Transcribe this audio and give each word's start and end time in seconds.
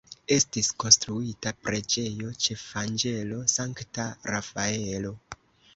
Estis 0.35 0.69
konstruita 0.83 1.53
preĝejo 1.67 2.33
ĉefanĝelo 2.47 3.47
Sankta 3.59 4.11
Rafaelo. 4.35 5.19